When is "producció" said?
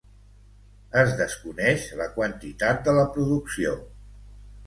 3.19-3.75